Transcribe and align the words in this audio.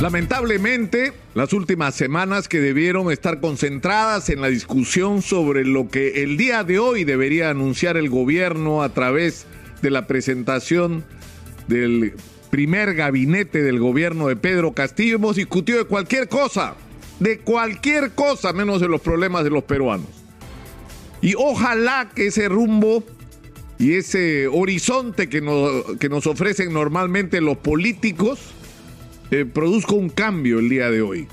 Lamentablemente, 0.00 1.12
las 1.34 1.52
últimas 1.52 1.94
semanas 1.94 2.48
que 2.48 2.58
debieron 2.58 3.12
estar 3.12 3.38
concentradas 3.38 4.30
en 4.30 4.40
la 4.40 4.48
discusión 4.48 5.20
sobre 5.20 5.66
lo 5.66 5.90
que 5.90 6.22
el 6.22 6.38
día 6.38 6.64
de 6.64 6.78
hoy 6.78 7.04
debería 7.04 7.50
anunciar 7.50 7.98
el 7.98 8.08
gobierno 8.08 8.82
a 8.82 8.94
través 8.94 9.44
de 9.82 9.90
la 9.90 10.06
presentación 10.06 11.04
del 11.68 12.14
primer 12.48 12.94
gabinete 12.94 13.62
del 13.62 13.78
gobierno 13.78 14.28
de 14.28 14.36
Pedro 14.36 14.72
Castillo, 14.72 15.16
hemos 15.16 15.36
discutido 15.36 15.78
de 15.78 15.84
cualquier 15.84 16.28
cosa, 16.28 16.76
de 17.18 17.40
cualquier 17.40 18.12
cosa, 18.12 18.54
menos 18.54 18.80
de 18.80 18.88
los 18.88 19.02
problemas 19.02 19.44
de 19.44 19.50
los 19.50 19.64
peruanos. 19.64 20.08
Y 21.20 21.34
ojalá 21.36 22.08
que 22.14 22.28
ese 22.28 22.48
rumbo 22.48 23.04
y 23.78 23.92
ese 23.92 24.48
horizonte 24.48 25.28
que 25.28 25.42
nos, 25.42 25.98
que 25.98 26.08
nos 26.08 26.26
ofrecen 26.26 26.72
normalmente 26.72 27.42
los 27.42 27.58
políticos, 27.58 28.54
eh, 29.30 29.44
produzca 29.44 29.94
un 29.94 30.08
cambio 30.08 30.58
el 30.58 30.68
día 30.68 30.90
de 30.90 31.02
hoy. 31.02 31.28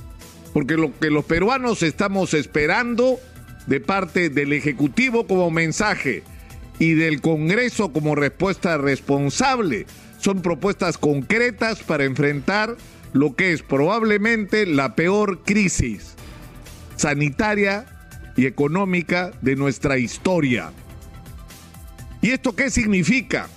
Porque 0.54 0.76
lo 0.76 0.98
que 0.98 1.10
los 1.10 1.26
peruanos 1.26 1.84
estamos 1.84 2.34
esperando 2.34 3.20
de 3.66 3.80
parte 3.80 4.30
del 4.30 4.54
Ejecutivo 4.54 5.28
como 5.28 5.52
mensaje 5.52 6.24
y 6.80 6.94
del 6.94 7.22
Congreso 7.22 7.92
como 7.92 8.16
respuesta 8.16 8.78
responsable 8.78 9.86
son 10.20 10.42
propuestas 10.42 10.98
concretas 10.98 11.84
para 11.84 12.06
enfrentar 12.06 12.76
lo 13.14 13.36
que 13.36 13.52
es 13.52 13.62
probablemente 13.62 14.66
la 14.66 14.96
peor 14.96 15.44
crisis 15.44 16.16
sanitaria 16.96 17.86
y 18.36 18.46
económica 18.46 19.32
de 19.42 19.56
nuestra 19.56 19.98
historia. 19.98 20.72
¿Y 22.22 22.32
esto 22.32 22.56
qué 22.56 22.70
significa? 22.70 23.48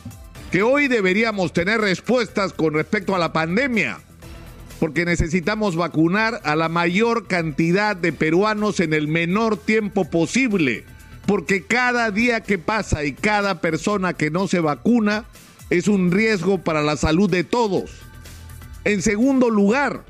Que 0.50 0.62
hoy 0.62 0.88
deberíamos 0.88 1.52
tener 1.52 1.80
respuestas 1.80 2.52
con 2.52 2.74
respecto 2.74 3.14
a 3.14 3.18
la 3.18 3.32
pandemia 3.32 4.00
porque 4.80 5.04
necesitamos 5.04 5.76
vacunar 5.76 6.40
a 6.42 6.56
la 6.56 6.70
mayor 6.70 7.26
cantidad 7.26 7.94
de 7.94 8.14
peruanos 8.14 8.80
en 8.80 8.94
el 8.94 9.08
menor 9.08 9.58
tiempo 9.58 10.06
posible, 10.06 10.84
porque 11.26 11.66
cada 11.66 12.10
día 12.10 12.40
que 12.40 12.56
pasa 12.56 13.04
y 13.04 13.12
cada 13.12 13.60
persona 13.60 14.14
que 14.14 14.30
no 14.30 14.48
se 14.48 14.60
vacuna 14.60 15.26
es 15.68 15.86
un 15.86 16.10
riesgo 16.10 16.64
para 16.64 16.82
la 16.82 16.96
salud 16.96 17.28
de 17.28 17.44
todos. 17.44 17.90
En 18.84 19.02
segundo 19.02 19.50
lugar, 19.50 20.02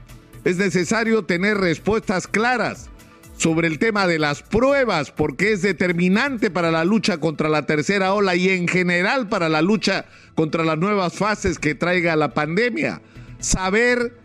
es 0.44 0.56
necesario 0.56 1.24
tener 1.24 1.58
respuestas 1.58 2.28
claras 2.28 2.90
sobre 3.38 3.66
el 3.66 3.80
tema 3.80 4.06
de 4.06 4.20
las 4.20 4.42
pruebas, 4.42 5.10
porque 5.10 5.50
es 5.50 5.62
determinante 5.62 6.48
para 6.48 6.70
la 6.70 6.84
lucha 6.84 7.18
contra 7.18 7.48
la 7.48 7.66
tercera 7.66 8.14
ola 8.14 8.36
y 8.36 8.50
en 8.50 8.68
general 8.68 9.28
para 9.28 9.48
la 9.48 9.62
lucha 9.62 10.06
contra 10.36 10.62
las 10.62 10.78
nuevas 10.78 11.14
fases 11.14 11.58
que 11.58 11.74
traiga 11.74 12.14
la 12.14 12.34
pandemia. 12.34 13.02
Saber 13.40 14.19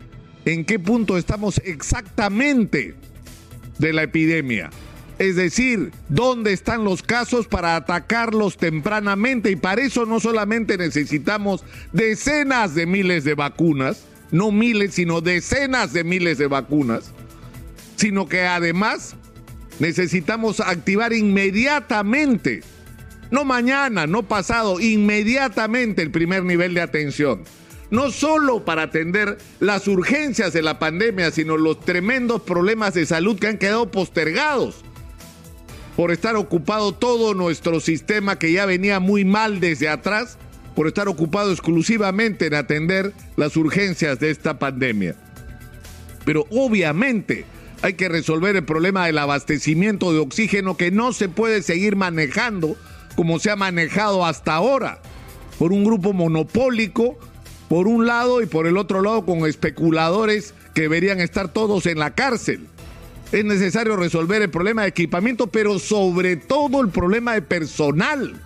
en 0.46 0.64
qué 0.64 0.78
punto 0.78 1.18
estamos 1.18 1.60
exactamente 1.64 2.94
de 3.78 3.92
la 3.92 4.04
epidemia. 4.04 4.70
Es 5.18 5.34
decir, 5.34 5.92
dónde 6.08 6.52
están 6.52 6.84
los 6.84 7.02
casos 7.02 7.48
para 7.48 7.74
atacarlos 7.74 8.56
tempranamente. 8.56 9.50
Y 9.50 9.56
para 9.56 9.82
eso 9.82 10.06
no 10.06 10.20
solamente 10.20 10.78
necesitamos 10.78 11.64
decenas 11.92 12.74
de 12.74 12.86
miles 12.86 13.24
de 13.24 13.34
vacunas, 13.34 14.04
no 14.30 14.52
miles, 14.52 14.94
sino 14.94 15.20
decenas 15.20 15.92
de 15.92 16.04
miles 16.04 16.38
de 16.38 16.46
vacunas, 16.46 17.10
sino 17.96 18.28
que 18.28 18.42
además 18.42 19.16
necesitamos 19.80 20.60
activar 20.60 21.12
inmediatamente, 21.12 22.62
no 23.30 23.44
mañana, 23.44 24.06
no 24.06 24.22
pasado, 24.22 24.80
inmediatamente 24.80 26.02
el 26.02 26.10
primer 26.10 26.44
nivel 26.44 26.74
de 26.74 26.82
atención 26.82 27.42
no 27.90 28.10
solo 28.10 28.64
para 28.64 28.82
atender 28.82 29.38
las 29.60 29.86
urgencias 29.88 30.52
de 30.52 30.62
la 30.62 30.78
pandemia, 30.78 31.30
sino 31.30 31.56
los 31.56 31.80
tremendos 31.80 32.42
problemas 32.42 32.94
de 32.94 33.06
salud 33.06 33.38
que 33.38 33.48
han 33.48 33.58
quedado 33.58 33.90
postergados 33.90 34.84
por 35.96 36.12
estar 36.12 36.36
ocupado 36.36 36.92
todo 36.92 37.32
nuestro 37.32 37.80
sistema 37.80 38.38
que 38.38 38.52
ya 38.52 38.66
venía 38.66 39.00
muy 39.00 39.24
mal 39.24 39.60
desde 39.60 39.88
atrás, 39.88 40.36
por 40.74 40.86
estar 40.86 41.08
ocupado 41.08 41.50
exclusivamente 41.50 42.46
en 42.46 42.54
atender 42.54 43.14
las 43.36 43.56
urgencias 43.56 44.20
de 44.20 44.30
esta 44.30 44.58
pandemia. 44.58 45.16
Pero 46.26 46.44
obviamente 46.50 47.46
hay 47.80 47.94
que 47.94 48.10
resolver 48.10 48.56
el 48.56 48.64
problema 48.64 49.06
del 49.06 49.16
abastecimiento 49.16 50.12
de 50.12 50.18
oxígeno 50.18 50.76
que 50.76 50.90
no 50.90 51.14
se 51.14 51.30
puede 51.30 51.62
seguir 51.62 51.96
manejando 51.96 52.76
como 53.14 53.38
se 53.38 53.50
ha 53.50 53.56
manejado 53.56 54.26
hasta 54.26 54.54
ahora 54.54 55.00
por 55.58 55.72
un 55.72 55.84
grupo 55.84 56.12
monopólico 56.12 57.18
por 57.68 57.88
un 57.88 58.06
lado 58.06 58.42
y 58.42 58.46
por 58.46 58.66
el 58.66 58.76
otro 58.76 59.02
lado 59.02 59.24
con 59.24 59.46
especuladores 59.46 60.54
que 60.74 60.82
deberían 60.82 61.20
estar 61.20 61.52
todos 61.52 61.86
en 61.86 61.98
la 61.98 62.14
cárcel. 62.14 62.66
Es 63.32 63.44
necesario 63.44 63.96
resolver 63.96 64.42
el 64.42 64.50
problema 64.50 64.82
de 64.82 64.88
equipamiento, 64.88 65.48
pero 65.48 65.78
sobre 65.78 66.36
todo 66.36 66.80
el 66.80 66.90
problema 66.90 67.34
de 67.34 67.42
personal, 67.42 68.40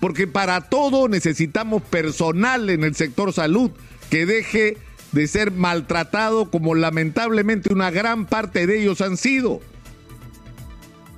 porque 0.00 0.26
para 0.26 0.62
todo 0.62 1.08
necesitamos 1.08 1.82
personal 1.82 2.68
en 2.68 2.82
el 2.82 2.94
sector 2.94 3.32
salud 3.32 3.70
que 4.10 4.26
deje 4.26 4.76
de 5.12 5.28
ser 5.28 5.52
maltratado 5.52 6.50
como 6.50 6.74
lamentablemente 6.74 7.72
una 7.72 7.90
gran 7.90 8.26
parte 8.26 8.66
de 8.66 8.80
ellos 8.80 9.00
han 9.00 9.16
sido. 9.16 9.60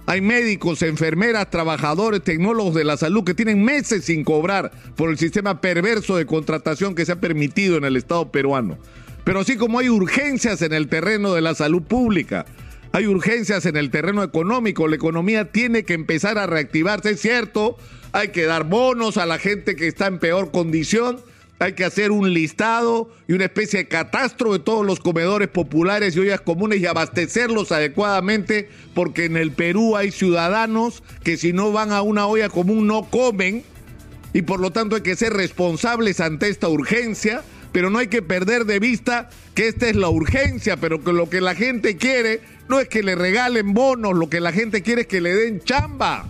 Hay 0.09 0.21
médicos, 0.21 0.83
enfermeras, 0.83 1.51
trabajadores, 1.51 2.23
tecnólogos 2.23 2.75
de 2.75 2.85
la 2.85 2.97
salud 2.97 3.25
que 3.25 3.35
tienen 3.35 3.65
meses 3.65 4.05
sin 4.05 4.23
cobrar 4.23 4.71
por 4.95 5.11
el 5.11 5.19
sistema 5.19 5.61
perverso 5.61 6.17
de 6.17 6.27
contratación 6.27 6.95
que 6.95 7.05
se 7.05 7.11
ha 7.11 7.21
permitido 7.21 7.77
en 7.77 7.85
el 7.85 7.97
Estado 7.97 8.31
peruano. 8.31 8.79
Pero 9.25 9.41
así 9.41 9.57
como 9.57 9.81
hay 9.81 9.89
urgencias 9.89 10.63
en 10.63 10.73
el 10.73 10.87
terreno 10.87 11.35
de 11.35 11.41
la 11.41 11.57
salud 11.57 11.83
pública, 11.83 12.47
hay 12.93 13.09
urgencias 13.09 13.67
en 13.67 13.77
el 13.77 13.91
terreno 13.91 14.23
económico, 14.23 14.87
la 14.87 14.95
economía 14.95 15.51
tiene 15.51 15.83
que 15.83 15.95
empezar 15.95 16.39
a 16.39 16.47
reactivarse, 16.47 17.11
es 17.11 17.21
cierto, 17.21 17.77
hay 18.13 18.29
que 18.29 18.45
dar 18.45 18.63
bonos 18.63 19.17
a 19.17 19.27
la 19.27 19.39
gente 19.39 19.75
que 19.75 19.89
está 19.89 20.07
en 20.07 20.21
peor 20.21 20.53
condición, 20.53 21.19
hay 21.59 21.73
que 21.73 21.85
hacer 21.85 22.11
un 22.11 22.33
listado 22.33 23.11
y 23.27 23.33
una 23.33 23.45
especie 23.45 23.81
de 23.81 23.89
catastro 23.89 24.53
de 24.53 24.59
todos 24.59 24.85
los 24.85 25.01
comedores 25.01 25.49
populares 25.49 26.15
y 26.15 26.21
ollas 26.21 26.41
comunes 26.41 26.81
y 26.81 26.87
abastecerlos 26.87 27.73
adecuadamente, 27.73 28.69
porque 28.95 29.25
en 29.25 29.37
el 29.37 29.53
Perú 29.53 29.97
hay 29.97 30.11
ciudadanos 30.11 31.03
que 31.25 31.37
si 31.37 31.53
no 31.53 31.73
van 31.73 31.93
a 31.93 32.03
una 32.03 32.27
olla 32.27 32.49
común 32.49 32.87
no 32.87 33.09
comen 33.09 33.65
y 34.35 34.43
por 34.43 34.61
lo 34.61 34.71
tanto 34.71 34.97
hay 34.97 35.03
que 35.03 35.17
ser 35.17 35.33
responsables 35.33 36.21
ante 36.21 36.49
esta 36.49 36.69
urgencia, 36.69 37.43
pero 37.73 37.89
no 37.89 37.99
hay 37.99 38.09
que 38.09 38.21
perder 38.21 38.67
de 38.67 38.79
vista 38.79 39.31
que 39.55 39.69
esta 39.69 39.89
es 39.89 39.97
la 39.97 40.11
urgencia, 40.11 40.77
pero 40.77 41.03
que 41.03 41.13
lo 41.13 41.31
que 41.31 41.41
la 41.41 41.55
gente 41.55 41.97
quiere 41.97 42.41
no 42.69 42.81
es 42.81 42.89
que 42.89 43.03
le 43.03 43.15
regalen 43.15 43.73
bonos, 43.73 44.15
lo 44.15 44.29
que 44.29 44.41
la 44.41 44.53
gente 44.53 44.83
quiere 44.83 45.03
es 45.03 45.07
que 45.07 45.23
le 45.23 45.35
den 45.35 45.61
chamba. 45.61 46.27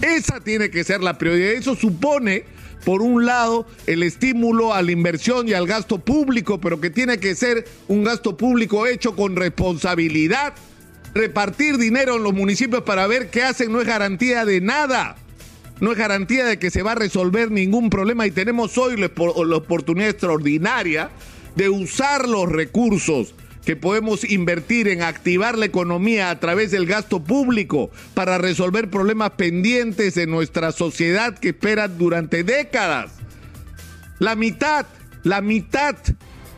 Esa 0.00 0.40
tiene 0.40 0.70
que 0.70 0.82
ser 0.82 1.00
la 1.00 1.16
prioridad. 1.16 1.52
Eso 1.52 1.76
supone 1.76 2.44
por 2.84 3.02
un 3.02 3.24
lado, 3.24 3.66
el 3.86 4.02
estímulo 4.02 4.74
a 4.74 4.82
la 4.82 4.92
inversión 4.92 5.48
y 5.48 5.52
al 5.52 5.66
gasto 5.66 5.98
público, 5.98 6.60
pero 6.60 6.80
que 6.80 6.90
tiene 6.90 7.18
que 7.18 7.34
ser 7.34 7.64
un 7.88 8.04
gasto 8.04 8.36
público 8.36 8.86
hecho 8.86 9.14
con 9.14 9.36
responsabilidad. 9.36 10.54
Repartir 11.14 11.78
dinero 11.78 12.16
en 12.16 12.22
los 12.22 12.32
municipios 12.32 12.82
para 12.82 13.06
ver 13.06 13.30
qué 13.30 13.42
hacen 13.42 13.70
no 13.70 13.80
es 13.80 13.86
garantía 13.86 14.44
de 14.44 14.60
nada. 14.60 15.16
No 15.80 15.92
es 15.92 15.98
garantía 15.98 16.44
de 16.44 16.58
que 16.58 16.70
se 16.70 16.82
va 16.82 16.92
a 16.92 16.96
resolver 16.96 17.50
ningún 17.50 17.90
problema 17.90 18.26
y 18.26 18.30
tenemos 18.30 18.78
hoy 18.78 18.96
la 18.96 19.56
oportunidad 19.56 20.10
extraordinaria 20.10 21.10
de 21.56 21.68
usar 21.68 22.28
los 22.28 22.48
recursos 22.48 23.34
que 23.64 23.76
podemos 23.76 24.28
invertir 24.28 24.88
en 24.88 25.02
activar 25.02 25.56
la 25.56 25.66
economía 25.66 26.30
a 26.30 26.40
través 26.40 26.70
del 26.70 26.86
gasto 26.86 27.22
público 27.22 27.90
para 28.14 28.38
resolver 28.38 28.90
problemas 28.90 29.32
pendientes 29.32 30.14
de 30.14 30.26
nuestra 30.26 30.72
sociedad 30.72 31.38
que 31.38 31.50
esperan 31.50 31.96
durante 31.96 32.42
décadas. 32.42 33.12
La 34.18 34.34
mitad, 34.34 34.86
la 35.22 35.40
mitad 35.40 35.96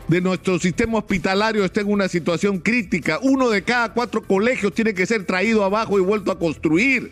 de 0.07 0.21
nuestro 0.21 0.59
sistema 0.59 0.99
hospitalario 0.99 1.63
está 1.65 1.81
en 1.81 1.91
una 1.91 2.07
situación 2.07 2.59
crítica. 2.59 3.19
Uno 3.21 3.49
de 3.49 3.63
cada 3.63 3.93
cuatro 3.93 4.23
colegios 4.23 4.73
tiene 4.73 4.93
que 4.93 5.05
ser 5.05 5.25
traído 5.25 5.63
abajo 5.63 5.97
y 5.97 6.01
vuelto 6.01 6.31
a 6.31 6.39
construir. 6.39 7.11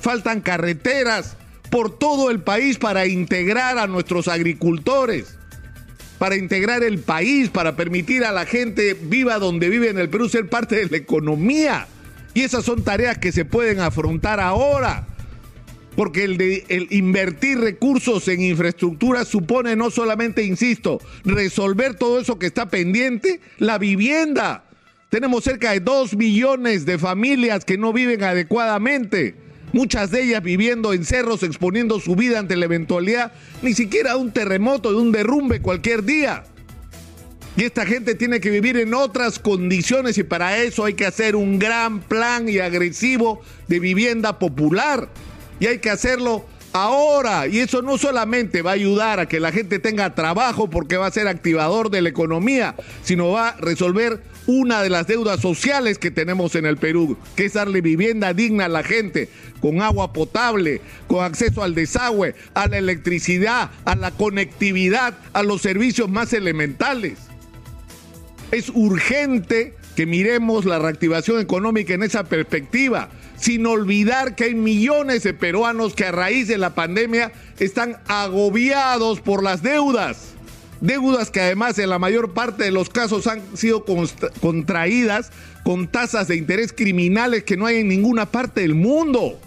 Faltan 0.00 0.40
carreteras 0.40 1.36
por 1.70 1.96
todo 1.96 2.30
el 2.30 2.40
país 2.40 2.78
para 2.78 3.06
integrar 3.06 3.78
a 3.78 3.86
nuestros 3.86 4.28
agricultores 4.28 5.37
para 6.18 6.36
integrar 6.36 6.82
el 6.82 6.98
país, 6.98 7.48
para 7.48 7.76
permitir 7.76 8.24
a 8.24 8.32
la 8.32 8.44
gente 8.44 8.94
viva 9.00 9.38
donde 9.38 9.68
vive 9.68 9.88
en 9.88 9.98
el 9.98 10.08
Perú 10.08 10.28
ser 10.28 10.48
parte 10.48 10.76
de 10.76 10.86
la 10.86 10.96
economía. 10.96 11.86
Y 12.34 12.42
esas 12.42 12.64
son 12.64 12.82
tareas 12.82 13.18
que 13.18 13.32
se 13.32 13.44
pueden 13.44 13.80
afrontar 13.80 14.40
ahora. 14.40 15.06
Porque 15.96 16.24
el, 16.24 16.36
de, 16.36 16.86
invertir 16.90 17.58
recursos 17.58 18.28
en 18.28 18.40
infraestructura 18.40 19.24
supone 19.24 19.74
no 19.74 19.90
solamente, 19.90 20.44
insisto, 20.44 21.00
resolver 21.24 21.94
todo 21.94 22.20
eso 22.20 22.38
que 22.38 22.46
está 22.46 22.68
pendiente, 22.68 23.40
la 23.58 23.78
vivienda. 23.78 24.64
Tenemos 25.08 25.42
cerca 25.42 25.72
de 25.72 25.80
dos 25.80 26.14
millones 26.16 26.84
de 26.84 26.98
familias 26.98 27.64
que 27.64 27.78
no 27.78 27.92
viven 27.92 28.22
adecuadamente 28.22 29.47
muchas 29.78 30.10
de 30.10 30.24
ellas 30.24 30.42
viviendo 30.42 30.92
en 30.92 31.04
cerros, 31.04 31.44
exponiendo 31.44 32.00
su 32.00 32.16
vida 32.16 32.40
ante 32.40 32.56
la 32.56 32.64
eventualidad 32.64 33.30
ni 33.62 33.74
siquiera 33.74 34.16
un 34.16 34.32
terremoto, 34.32 34.90
de 34.90 34.96
un 34.96 35.12
derrumbe 35.12 35.62
cualquier 35.62 36.02
día. 36.02 36.42
Y 37.56 37.62
esta 37.62 37.86
gente 37.86 38.16
tiene 38.16 38.40
que 38.40 38.50
vivir 38.50 38.76
en 38.76 38.92
otras 38.92 39.38
condiciones 39.38 40.18
y 40.18 40.24
para 40.24 40.58
eso 40.58 40.84
hay 40.84 40.94
que 40.94 41.06
hacer 41.06 41.36
un 41.36 41.60
gran 41.60 42.00
plan 42.00 42.48
y 42.48 42.58
agresivo 42.58 43.40
de 43.68 43.78
vivienda 43.78 44.40
popular. 44.40 45.10
Y 45.60 45.66
hay 45.66 45.78
que 45.78 45.90
hacerlo 45.90 46.44
ahora. 46.72 47.46
Y 47.46 47.60
eso 47.60 47.80
no 47.80 47.98
solamente 47.98 48.62
va 48.62 48.72
a 48.72 48.74
ayudar 48.74 49.20
a 49.20 49.26
que 49.26 49.38
la 49.38 49.52
gente 49.52 49.78
tenga 49.78 50.12
trabajo 50.16 50.68
porque 50.68 50.96
va 50.96 51.06
a 51.06 51.12
ser 51.12 51.28
activador 51.28 51.90
de 51.90 52.02
la 52.02 52.08
economía, 52.08 52.74
sino 53.04 53.30
va 53.30 53.50
a 53.50 53.56
resolver 53.58 54.22
una 54.48 54.82
de 54.82 54.88
las 54.88 55.06
deudas 55.06 55.40
sociales 55.40 55.98
que 55.98 56.10
tenemos 56.10 56.54
en 56.54 56.64
el 56.64 56.78
Perú, 56.78 57.18
que 57.36 57.44
es 57.44 57.52
darle 57.52 57.82
vivienda 57.82 58.32
digna 58.32 58.64
a 58.64 58.68
la 58.68 58.82
gente, 58.82 59.28
con 59.60 59.82
agua 59.82 60.14
potable, 60.14 60.80
con 61.06 61.22
acceso 61.22 61.62
al 61.62 61.74
desagüe, 61.74 62.34
a 62.54 62.66
la 62.66 62.78
electricidad, 62.78 63.70
a 63.84 63.94
la 63.94 64.10
conectividad, 64.10 65.18
a 65.34 65.42
los 65.42 65.60
servicios 65.60 66.08
más 66.08 66.32
elementales. 66.32 67.18
Es 68.50 68.70
urgente 68.70 69.76
que 69.94 70.06
miremos 70.06 70.64
la 70.64 70.78
reactivación 70.78 71.40
económica 71.40 71.92
en 71.92 72.02
esa 72.02 72.24
perspectiva, 72.24 73.10
sin 73.36 73.66
olvidar 73.66 74.34
que 74.34 74.44
hay 74.44 74.54
millones 74.54 75.24
de 75.24 75.34
peruanos 75.34 75.92
que 75.92 76.06
a 76.06 76.12
raíz 76.12 76.48
de 76.48 76.56
la 76.56 76.74
pandemia 76.74 77.32
están 77.58 77.98
agobiados 78.08 79.20
por 79.20 79.42
las 79.42 79.62
deudas 79.62 80.37
deudas 80.80 81.30
que 81.30 81.40
además 81.40 81.78
en 81.78 81.90
la 81.90 81.98
mayor 81.98 82.32
parte 82.32 82.64
de 82.64 82.70
los 82.70 82.88
casos 82.88 83.26
han 83.26 83.56
sido 83.56 83.84
contraídas 84.40 85.30
con 85.64 85.88
tasas 85.88 86.28
de 86.28 86.36
interés 86.36 86.72
criminales 86.72 87.44
que 87.44 87.56
no 87.56 87.66
hay 87.66 87.78
en 87.78 87.88
ninguna 87.88 88.26
parte 88.26 88.62
del 88.62 88.74
mundo. 88.74 89.38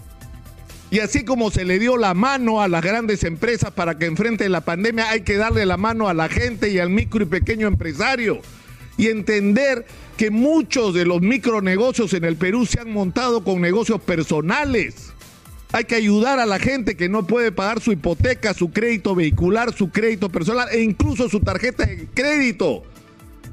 Y 0.90 1.00
así 1.00 1.24
como 1.24 1.50
se 1.50 1.64
le 1.64 1.78
dio 1.78 1.96
la 1.96 2.12
mano 2.12 2.60
a 2.60 2.68
las 2.68 2.82
grandes 2.82 3.24
empresas 3.24 3.70
para 3.70 3.96
que 3.96 4.04
enfrenten 4.04 4.52
la 4.52 4.60
pandemia, 4.60 5.08
hay 5.08 5.22
que 5.22 5.36
darle 5.36 5.64
la 5.64 5.78
mano 5.78 6.06
a 6.08 6.14
la 6.14 6.28
gente 6.28 6.70
y 6.70 6.78
al 6.78 6.90
micro 6.90 7.22
y 7.22 7.26
pequeño 7.26 7.66
empresario. 7.66 8.40
Y 8.98 9.08
entender 9.08 9.86
que 10.18 10.30
muchos 10.30 10.92
de 10.92 11.06
los 11.06 11.22
micronegocios 11.22 12.12
en 12.12 12.24
el 12.24 12.36
Perú 12.36 12.66
se 12.66 12.78
han 12.78 12.92
montado 12.92 13.42
con 13.42 13.62
negocios 13.62 14.02
personales 14.02 15.11
hay 15.72 15.84
que 15.84 15.94
ayudar 15.94 16.38
a 16.38 16.46
la 16.46 16.58
gente 16.58 16.96
que 16.96 17.08
no 17.08 17.26
puede 17.26 17.50
pagar 17.50 17.80
su 17.80 17.92
hipoteca, 17.92 18.52
su 18.52 18.70
crédito 18.70 19.14
vehicular, 19.14 19.72
su 19.72 19.90
crédito 19.90 20.28
personal 20.28 20.68
e 20.70 20.82
incluso 20.82 21.30
su 21.30 21.40
tarjeta 21.40 21.86
de 21.86 22.06
crédito. 22.12 22.84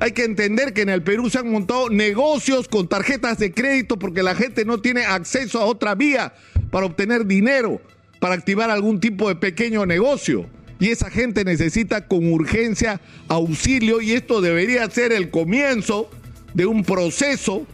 Hay 0.01 0.11
que 0.11 0.25
entender 0.25 0.73
que 0.73 0.81
en 0.81 0.89
el 0.89 1.01
Perú 1.01 1.29
se 1.29 1.39
han 1.39 1.49
montado 1.49 1.89
negocios 1.89 2.67
con 2.67 2.87
tarjetas 2.87 3.37
de 3.37 3.53
crédito 3.53 3.97
porque 3.97 4.21
la 4.21 4.35
gente 4.35 4.65
no 4.65 4.79
tiene 4.79 5.05
acceso 5.05 5.59
a 5.59 5.65
otra 5.65 5.95
vía 5.95 6.33
para 6.71 6.85
obtener 6.85 7.25
dinero, 7.25 7.81
para 8.19 8.35
activar 8.35 8.69
algún 8.69 8.99
tipo 8.99 9.29
de 9.29 9.35
pequeño 9.35 9.85
negocio. 9.85 10.45
Y 10.79 10.89
esa 10.89 11.09
gente 11.09 11.43
necesita 11.43 12.07
con 12.07 12.31
urgencia 12.31 13.01
auxilio 13.27 14.01
y 14.01 14.11
esto 14.11 14.41
debería 14.41 14.89
ser 14.89 15.11
el 15.11 15.29
comienzo 15.29 16.09
de 16.53 16.65
un 16.65 16.83
proceso 16.83 17.65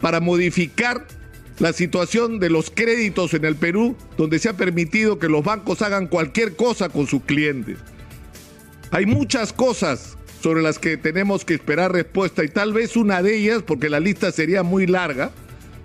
para 0.00 0.20
modificar 0.20 1.06
la 1.62 1.72
situación 1.72 2.40
de 2.40 2.50
los 2.50 2.72
créditos 2.72 3.34
en 3.34 3.44
el 3.44 3.54
Perú, 3.54 3.94
donde 4.16 4.40
se 4.40 4.48
ha 4.48 4.56
permitido 4.56 5.20
que 5.20 5.28
los 5.28 5.44
bancos 5.44 5.80
hagan 5.80 6.08
cualquier 6.08 6.56
cosa 6.56 6.88
con 6.88 7.06
sus 7.06 7.22
clientes. 7.22 7.78
Hay 8.90 9.06
muchas 9.06 9.52
cosas 9.52 10.18
sobre 10.40 10.60
las 10.60 10.80
que 10.80 10.96
tenemos 10.96 11.44
que 11.44 11.54
esperar 11.54 11.92
respuesta 11.92 12.42
y 12.42 12.48
tal 12.48 12.72
vez 12.72 12.96
una 12.96 13.22
de 13.22 13.36
ellas, 13.36 13.62
porque 13.62 13.88
la 13.88 14.00
lista 14.00 14.32
sería 14.32 14.64
muy 14.64 14.88
larga, 14.88 15.30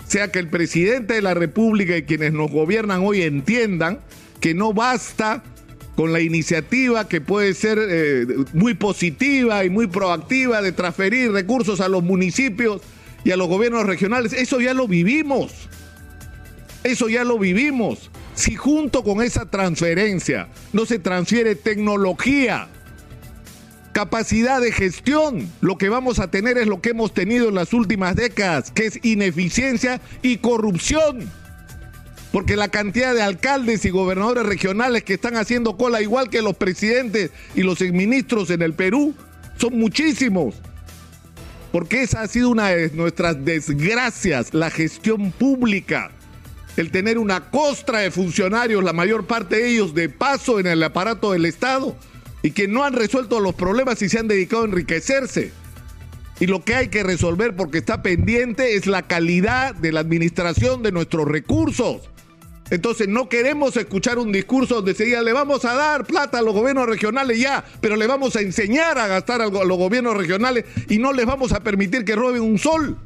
sea 0.07 0.31
que 0.31 0.39
el 0.39 0.49
presidente 0.49 1.13
de 1.13 1.21
la 1.21 1.35
República 1.35 1.95
y 1.95 2.01
quienes 2.01 2.33
nos 2.33 2.49
gobiernan 2.49 3.03
hoy 3.05 3.21
entiendan 3.21 3.99
que 4.39 4.55
no 4.55 4.73
basta 4.73 5.43
con 5.95 6.11
la 6.11 6.21
iniciativa 6.21 7.07
que 7.07 7.21
puede 7.21 7.53
ser 7.53 7.77
eh, 7.79 8.25
muy 8.51 8.73
positiva 8.73 9.63
y 9.63 9.69
muy 9.69 9.85
proactiva 9.85 10.63
de 10.63 10.71
transferir 10.71 11.31
recursos 11.31 11.81
a 11.81 11.87
los 11.87 12.01
municipios 12.01 12.81
y 13.27 13.31
a 13.31 13.37
los 13.37 13.47
gobiernos 13.47 13.85
regionales. 13.85 14.33
Eso 14.33 14.61
ya 14.61 14.73
lo 14.73 14.87
vivimos. 14.87 15.66
Eso 16.83 17.09
ya 17.09 17.23
lo 17.23 17.37
vivimos. 17.39 18.11
Si 18.35 18.55
junto 18.55 19.03
con 19.03 19.21
esa 19.21 19.45
transferencia 19.45 20.47
no 20.73 20.85
se 20.85 20.99
transfiere 20.99 21.55
tecnología, 21.55 22.67
capacidad 23.93 24.61
de 24.61 24.71
gestión, 24.71 25.51
lo 25.59 25.77
que 25.77 25.89
vamos 25.89 26.19
a 26.19 26.29
tener 26.29 26.57
es 26.57 26.67
lo 26.67 26.81
que 26.81 26.89
hemos 26.89 27.13
tenido 27.13 27.49
en 27.49 27.55
las 27.55 27.73
últimas 27.73 28.15
décadas, 28.15 28.71
que 28.71 28.85
es 28.85 28.99
ineficiencia 29.03 30.01
y 30.21 30.37
corrupción. 30.37 31.29
Porque 32.31 32.55
la 32.55 32.67
cantidad 32.67 33.15
de 33.15 33.23
alcaldes 33.23 33.85
y 33.85 33.89
gobernadores 33.89 34.45
regionales 34.45 35.03
que 35.03 35.15
están 35.15 35.35
haciendo 35.35 35.77
cola 35.77 36.01
igual 36.01 36.29
que 36.29 36.41
los 36.41 36.55
presidentes 36.55 37.31
y 37.55 37.63
los 37.63 37.81
exministros 37.81 38.51
en 38.51 38.61
el 38.61 38.73
Perú 38.73 39.15
son 39.57 39.79
muchísimos 39.79 40.55
porque 41.71 42.01
esa 42.01 42.21
ha 42.21 42.27
sido 42.27 42.49
una 42.49 42.69
de 42.69 42.89
nuestras 42.91 43.43
desgracias, 43.43 44.53
la 44.53 44.71
gestión 44.71 45.31
pública. 45.31 46.11
El 46.77 46.91
tener 46.91 47.17
una 47.17 47.49
costra 47.49 47.99
de 47.99 48.11
funcionarios, 48.11 48.83
la 48.83 48.93
mayor 48.93 49.25
parte 49.25 49.57
de 49.57 49.69
ellos 49.69 49.95
de 49.95 50.09
paso 50.09 50.59
en 50.59 50.67
el 50.67 50.83
aparato 50.83 51.31
del 51.31 51.45
Estado, 51.45 51.97
y 52.43 52.51
que 52.51 52.67
no 52.67 52.83
han 52.83 52.93
resuelto 52.93 53.39
los 53.39 53.55
problemas 53.55 53.99
y 54.03 54.09
se 54.09 54.19
han 54.19 54.27
dedicado 54.27 54.61
a 54.61 54.67
enriquecerse. 54.67 55.51
Y 56.39 56.45
lo 56.45 56.63
que 56.63 56.75
hay 56.75 56.89
que 56.89 57.01
resolver, 57.01 57.55
porque 57.55 57.79
está 57.79 58.03
pendiente, 58.03 58.75
es 58.75 58.85
la 58.85 59.01
calidad 59.01 59.73
de 59.73 59.91
la 59.91 60.01
administración 60.01 60.83
de 60.83 60.91
nuestros 60.91 61.27
recursos. 61.27 62.11
Entonces 62.69 63.07
no 63.07 63.27
queremos 63.27 63.75
escuchar 63.75 64.19
un 64.19 64.31
discurso 64.31 64.75
donde 64.75 64.93
se 64.93 65.05
diga 65.05 65.21
le 65.21 65.33
vamos 65.33 65.65
a 65.65 65.73
dar 65.73 66.05
plata 66.05 66.39
a 66.39 66.41
los 66.41 66.53
gobiernos 66.53 66.85
regionales 66.85 67.39
ya, 67.39 67.63
pero 67.79 67.95
le 67.95 68.05
vamos 68.07 68.35
a 68.35 68.41
enseñar 68.41 68.99
a 68.99 69.07
gastar 69.07 69.41
a 69.41 69.47
los 69.47 69.77
gobiernos 69.77 70.17
regionales 70.17 70.65
y 70.89 70.97
no 70.97 71.13
les 71.13 71.25
vamos 71.25 71.53
a 71.53 71.61
permitir 71.61 72.03
que 72.03 72.15
roben 72.15 72.41
un 72.41 72.59
sol. 72.59 72.97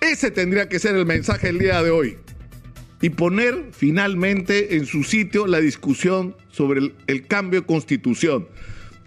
Ese 0.00 0.30
tendría 0.30 0.68
que 0.68 0.80
ser 0.80 0.96
el 0.96 1.06
mensaje 1.06 1.46
del 1.46 1.60
día 1.60 1.82
de 1.82 1.90
hoy. 1.90 2.18
Y 3.04 3.10
poner 3.10 3.66
finalmente 3.72 4.76
en 4.76 4.86
su 4.86 5.04
sitio 5.04 5.46
la 5.46 5.60
discusión 5.60 6.34
sobre 6.50 6.92
el, 7.06 7.26
cambio 7.26 7.60
de 7.60 7.66
constitución. 7.66 8.48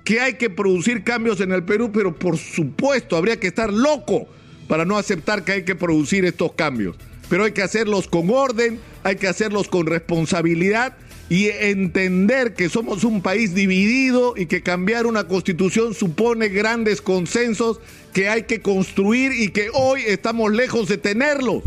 Que 0.03 0.19
hay 0.19 0.35
que 0.35 0.51
producir 0.51 1.03
cambios 1.03 1.41
en 1.41 1.51
el 1.51 1.63
Perú, 1.63 1.89
pero 1.91 2.13
por 2.13 2.37
supuesto 2.37 3.17
habría 3.17 3.39
que 3.39 3.47
estar 3.47 3.73
loco 3.73 4.27
para 4.67 4.85
no 4.85 4.99
aceptar 4.99 5.43
que 5.43 5.53
hay 5.53 5.65
que 5.65 5.73
producir 5.73 6.25
estos 6.25 6.53
cambios 6.53 6.95
pero 7.29 7.43
hay 7.43 7.51
que 7.51 7.61
hacerlos 7.61 8.07
con 8.07 8.29
orden, 8.29 8.79
hay 9.03 9.15
que 9.17 9.27
hacerlos 9.27 9.67
con 9.67 9.85
responsabilidad 9.85 10.95
y 11.29 11.47
entender 11.47 12.53
que 12.53 12.69
somos 12.69 13.03
un 13.03 13.21
país 13.21 13.53
dividido 13.53 14.35
y 14.37 14.45
que 14.45 14.63
cambiar 14.63 15.05
una 15.05 15.27
constitución 15.27 15.93
supone 15.93 16.47
grandes 16.47 17.01
consensos 17.01 17.79
que 18.13 18.29
hay 18.29 18.43
que 18.43 18.61
construir 18.61 19.33
y 19.33 19.49
que 19.49 19.69
hoy 19.73 20.03
estamos 20.05 20.53
lejos 20.53 20.87
de 20.87 20.97
tenerlos. 20.97 21.63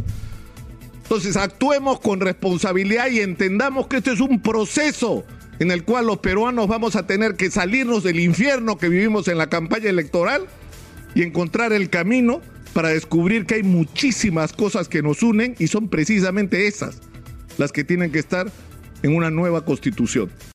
Entonces 1.11 1.37
actuemos 1.37 1.99
con 1.99 2.21
responsabilidad 2.21 3.11
y 3.11 3.19
entendamos 3.19 3.89
que 3.89 3.97
este 3.97 4.13
es 4.13 4.21
un 4.21 4.41
proceso 4.41 5.25
en 5.59 5.73
el 5.73 5.83
cual 5.83 6.07
los 6.07 6.19
peruanos 6.19 6.69
vamos 6.69 6.95
a 6.95 7.09
tener 7.09 7.35
que 7.35 7.51
salirnos 7.51 8.05
del 8.05 8.21
infierno 8.21 8.79
que 8.79 8.89
vivimos 8.89 9.27
en 9.27 9.37
la 9.37 9.49
campaña 9.49 9.91
electoral 9.91 10.47
y 11.17 11.25
encontrar 11.25 11.73
el 11.73 11.91
camino 11.91 12.41
para 12.75 12.91
descubrir 12.91 13.45
que 13.45 13.57
hay 13.57 13.65
muchísimas 13.65 14.53
cosas 14.53 14.89
que 14.89 15.03
nos 15.03 15.25
unen 15.25 15.57
y 15.59 15.67
son 15.67 15.89
precisamente 15.89 16.69
esas 16.69 17.01
las 17.59 17.73
que 17.73 17.83
tienen 17.83 18.13
que 18.13 18.21
estar 18.21 18.47
en 19.03 19.17
una 19.17 19.33
nueva 19.33 19.65
constitución. 19.65 20.31